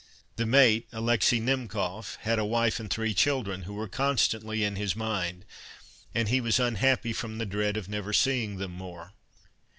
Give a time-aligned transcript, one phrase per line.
[0.35, 4.95] The mate, Alexis Himkof, had a wife and three children, who were constantly in his
[4.95, 5.45] mind,
[6.15, 9.13] and he was unhappy from the dread of never seeing them more.